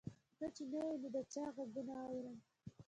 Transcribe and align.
ته 0.37 0.45
چې 0.55 0.63
نه 0.71 0.79
یې 0.87 0.95
نو 0.99 1.07
د 1.15 1.17
چا 1.33 1.45
غـــــــږونه 1.55 1.95
اورم 2.09 2.37